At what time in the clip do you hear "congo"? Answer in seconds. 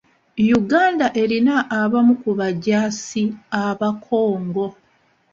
4.05-4.65